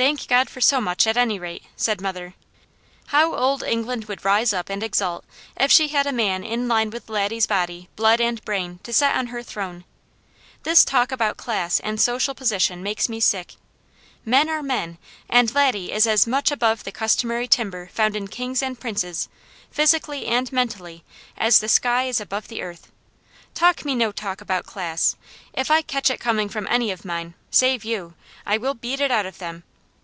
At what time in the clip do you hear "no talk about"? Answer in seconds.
23.96-24.64